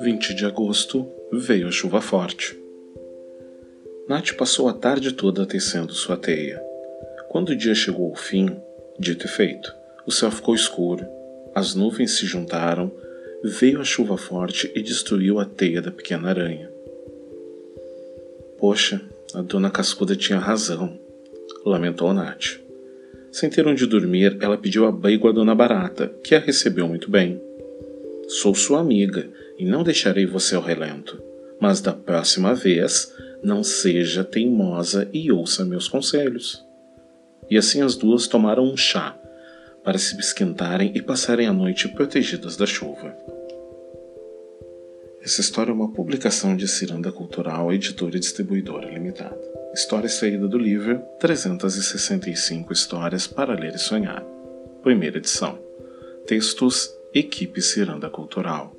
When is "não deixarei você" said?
29.64-30.54